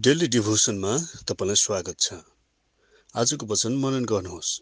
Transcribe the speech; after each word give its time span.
Daily 0.00 0.26
डिभोसनमा 0.26 0.98
तपाईँलाई 1.28 1.54
स्वागत 1.54 2.00
छ। 2.00 2.12
आजको 3.14 3.46
वचन 3.46 3.72
मनन 3.76 4.04
गर्नुहोस्। 4.04 4.60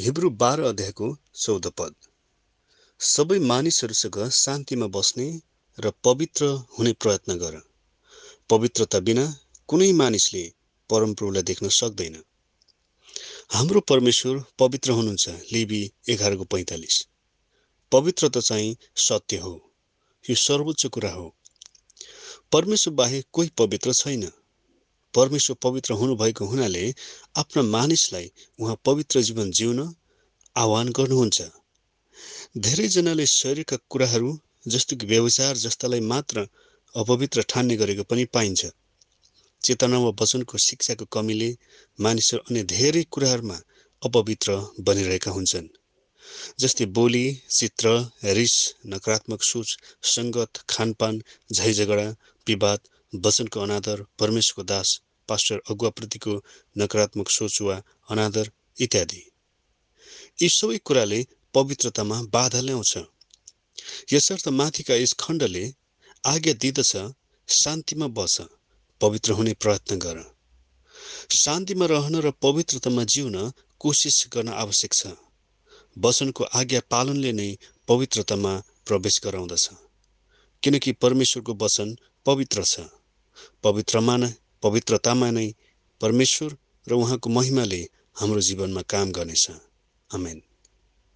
हिब्रू 0.00 0.30
बाह्र 0.30 0.62
अध्यायको 0.62 1.16
चौध 1.34 1.66
पद। 1.66 1.94
सबै 2.98 3.38
मानिसहरूसँग 3.38 4.30
शान्तिमा 4.30 4.86
बस्ने 4.86 5.40
र 5.80 5.92
पवित्र 6.04 6.44
हुने 6.78 6.92
प्रयत्न 6.92 7.38
गर। 7.38 7.60
पवित्रता 8.50 9.00
बिना 9.00 9.36
कुनै 9.68 9.92
मानिसले 9.92 10.52
परमप्रभुलाई 10.90 11.42
देख्न 11.42 11.68
सक्दैन। 11.68 12.24
हाम्रो 13.52 13.80
परमेश्वर 13.80 14.44
पवित्र 14.58 14.90
हुनुहुन्छ 14.90 15.28
लिबी 15.28 15.92
एघारको 16.08 16.44
पैँतालिस। 16.44 17.06
पवित्रता 17.92 18.40
चाहिँ 18.40 18.76
सत्य 18.96 19.36
हो। 19.36 19.70
यो 20.30 20.36
सर्वोच्च 20.36 20.86
कुरा 20.86 21.12
हो। 21.12 21.36
परमेश्वर 22.52 22.94
बाहेक 22.94 23.24
कोही 23.32 23.50
पवित्र 23.58 23.92
छैन। 23.92 24.22
परमेश्वर 25.14 25.56
पवित्र 25.62 25.94
हुनुभएको 25.94 26.44
हुनाले 26.44 26.94
आफ्ना 27.36 27.62
मानिसलाई 27.62 28.30
उहाँ 28.58 28.76
पवित्र 28.84 29.20
जीवन 29.20 29.50
जिउन 29.50 29.94
आह्वान 30.56 30.88
गर्नुहुन्छ। 30.88 31.42
धेरैजनाले 32.58 33.26
शरीरका 33.26 33.76
कुराहरू 33.90 34.38
जस्तो 34.68 34.96
कि 34.96 35.06
व्यवचार 35.06 35.56
जस्तालाई 35.56 36.00
मात्र 36.00 36.46
अपवित्र 36.94 37.42
ठान्ने 37.48 37.76
गरेको 37.76 38.02
पनि 38.02 38.24
पाइन्छ। 38.24 38.66
चेतना 39.62 39.98
वा 39.98 40.10
वचनको 40.22 40.58
शिक्षाको 40.58 41.04
कमीले 41.04 41.50
मानिसहरू 42.00 42.42
अन्य 42.50 42.62
धेरै 42.62 43.02
कुराहरूमा 43.10 43.58
अपवित्र 44.02 44.58
बनिरहेका 44.80 45.30
हुन्छन्। 45.30 45.68
जस्तै 46.60 46.86
बोली 46.86 47.26
चित्र 47.50 48.10
रिस 48.38 48.54
नकारात्मक 48.86 49.42
सोच 49.42 49.68
सङ्गत 50.02 50.52
खानपान 50.68 51.22
झैझगडा 51.52 52.06
विवाद 52.46 52.80
वचनको 53.26 53.60
अनादर 53.60 54.02
परमेश्वरको 54.18 54.62
दास 54.62 54.88
पास्टर 55.28 55.60
अगुवाप्रतिको 55.70 56.34
नकारात्मक 56.78 57.28
सोच 57.30 57.60
वा 57.62 57.76
अनादर 58.10 58.50
इत्यादि। 58.80 59.22
यी 60.42 60.48
सबै 60.48 60.78
कुराले 60.78 61.26
पवित्रतामा 61.54 62.22
बाधा 62.22 62.60
ल्याउँछ। 62.60 62.92
यसर्थ 64.12 64.48
माथिका 64.48 64.94
यस 64.94 65.12
खण्डले 65.20 65.64
आज्ञा 66.24 66.54
दिँदछ 66.54 66.92
शान्तिमा 67.48 68.06
बस 68.06 68.40
पवित्र 69.00 69.32
हुने 69.32 69.52
प्रयत्न 69.54 69.98
गर। 69.98 70.18
शान्तिमा 71.30 71.86
रहन 71.86 72.14
र 72.16 72.30
पवित्रतामा 72.30 73.04
जिउन 73.04 73.52
कोसिस 73.78 74.26
गर्न 74.32 74.48
आवश्यक 74.48 74.92
छ। 74.92 75.06
वचनको 75.98 76.44
आज्ञा 76.44 76.80
पालनले 76.90 77.32
नै 77.32 77.58
पवित्रतामा 77.88 78.62
प्रवेश 78.86 79.20
गराउँदछ। 79.24 79.70
किनकि 80.62 80.92
परमेश्वरको 80.92 81.54
वचन 81.54 81.96
पवित्र 82.26 82.64
छ। 82.64 82.80
पवित्रमा 83.62 84.16
नै 84.16 84.32
पवित्रतामा 84.62 85.30
नै 85.30 85.52
परमेश्वर 86.00 86.56
र 86.88 86.92
उहाँको 86.92 87.30
महिमाले 87.30 87.88
हाम्रो 88.14 88.40
जीवनमा 88.40 88.82
काम 88.82 89.10
गर्नेछ। 89.10 89.50
आमेन। 90.14 90.42